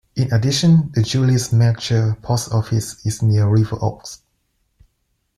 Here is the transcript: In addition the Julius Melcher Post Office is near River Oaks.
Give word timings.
In 0.15 0.33
addition 0.33 0.89
the 0.95 1.03
Julius 1.03 1.53
Melcher 1.53 2.17
Post 2.23 2.51
Office 2.53 3.05
is 3.05 3.21
near 3.21 3.47
River 3.47 3.77
Oaks. 3.83 4.23